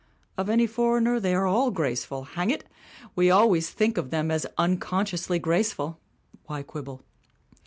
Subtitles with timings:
[0.35, 2.23] Of any foreigner they are all grace ful!
[2.23, 2.63] Hang it!
[3.15, 5.99] We always think of them as un consciously graceful.
[6.47, 7.03] Why quibble?